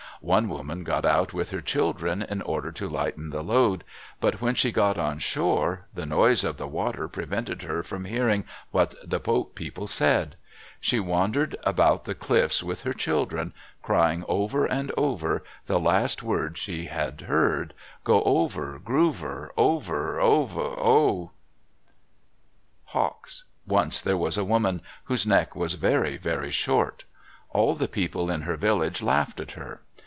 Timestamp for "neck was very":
25.25-26.15